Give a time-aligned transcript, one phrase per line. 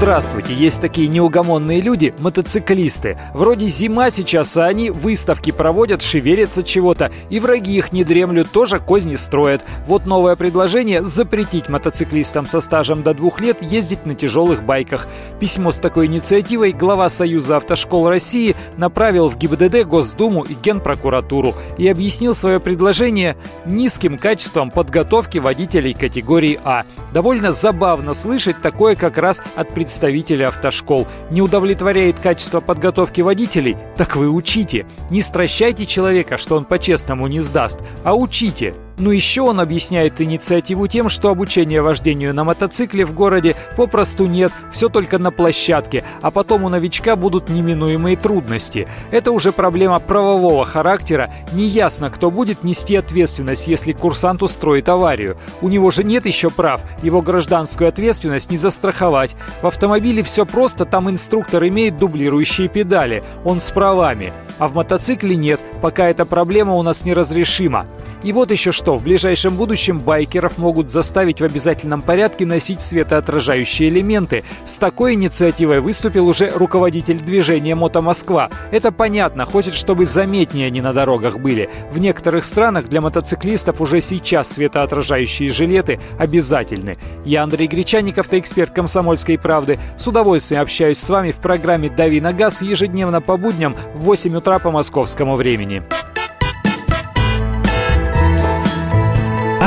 [0.00, 3.18] Здравствуйте, есть такие неугомонные люди, мотоциклисты.
[3.34, 8.80] Вроде зима сейчас, а они выставки проводят, шевелятся чего-то, и враги их не дремлют, тоже
[8.80, 9.60] козни строят.
[9.86, 15.06] Вот новое предложение– запретить мотоциклистам со стажем до двух лет ездить на тяжелых байках.
[15.38, 21.86] Письмо с такой инициативой глава Союза автошкол России направил в ГИБДД, Госдуму и Генпрокуратуру и
[21.86, 26.84] объяснил свое предложение низким качеством подготовки водителей категории А.
[27.12, 31.08] Довольно забавно слышать такое как раз от представителей представители автошкол.
[31.32, 33.76] Не удовлетворяет качество подготовки водителей?
[33.96, 34.86] Так вы учите.
[35.10, 38.72] Не стращайте человека, что он по-честному не сдаст, а учите.
[39.00, 44.52] Ну еще он объясняет инициативу тем, что обучения вождению на мотоцикле в городе попросту нет,
[44.70, 48.88] все только на площадке, а потом у новичка будут неминуемые трудности.
[49.10, 55.38] Это уже проблема правового характера, неясно, кто будет нести ответственность, если курсант устроит аварию.
[55.62, 59.34] У него же нет еще прав, его гражданскую ответственность не застраховать.
[59.62, 64.34] В автомобиле все просто, там инструктор имеет дублирующие педали, он с правами.
[64.58, 67.86] А в мотоцикле нет, пока эта проблема у нас неразрешима.
[68.22, 73.88] И вот еще что, в ближайшем будущем байкеров могут заставить в обязательном порядке носить светоотражающие
[73.88, 74.44] элементы.
[74.66, 78.50] С такой инициативой выступил уже руководитель движения «Мото Москва».
[78.70, 81.70] Это понятно, хочет, чтобы заметнее они на дорогах были.
[81.90, 86.98] В некоторых странах для мотоциклистов уже сейчас светоотражающие жилеты обязательны.
[87.24, 89.78] Я Андрей Гречаников, ты эксперт «Комсомольской правды».
[89.96, 94.36] С удовольствием общаюсь с вами в программе «Дави на газ» ежедневно по будням в 8
[94.36, 95.82] утра по московскому времени.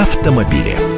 [0.03, 0.92] Автомобили.